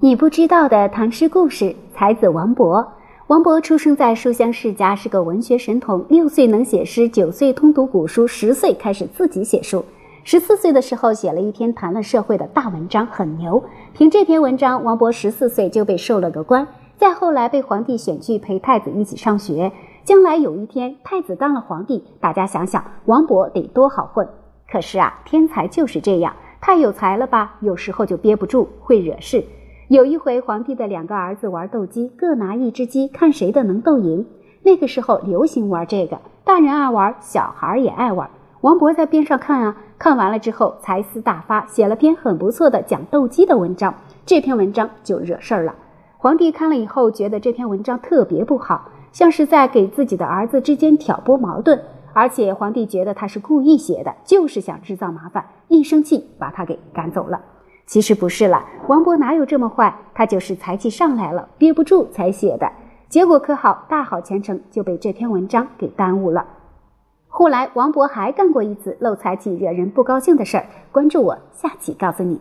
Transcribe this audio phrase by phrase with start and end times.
[0.00, 2.84] 你不知道的唐诗故事：才子王勃。
[3.28, 6.04] 王勃出生在书香世家，是个文学神童。
[6.08, 9.84] 六岁能写诗，九岁通读古书，十岁开始自己写书。
[10.24, 13.62] 十四岁的时候，写了一篇谈论社会的大文章，很牛。
[13.92, 16.66] 凭这篇文章，王勃十四岁就被授了个官。
[16.96, 19.70] 再后来，被皇帝选去陪太子一起上学。
[20.02, 24.28] 将来有一天，太子当了皇帝，大家想想，王勃得多好混。
[24.68, 29.44] 可是啊，天才就是这样，太有才了吧，有时候就憋不住，会惹事。
[29.88, 34.24] 有一回，皇帝的两个儿子玩斗鸡，各拿一只鸡，看谁的能斗赢。
[34.62, 38.30] 那个时候流行玩这个，大人爱玩，小孩也爱玩。
[38.62, 43.94] 王勃在边上看啊，看完了之后才思大发，写了篇很不错的讲斗鸡的文章。
[44.24, 45.74] 这篇文章就惹事儿了。
[46.16, 51.78] 皇帝看了以后，觉得这篇文章特别不好，像是在给自己的儿子之间挑拨矛盾。
[52.14, 57.38] 而且皇帝觉得他是故意写的，就是想制造麻烦，一生气把他给赶走了。
[57.86, 59.94] 其实不是了，王勃哪有这么坏？
[60.14, 62.70] 他就是才气上来了，憋不住才写的。
[63.08, 66.44] 结果可好，大好前程就被这篇文章给耽误了。
[67.28, 70.66] 后来，王勃还干过一次漏财气、惹人不高兴的事儿。
[70.92, 72.40] 关注我，下期告诉你。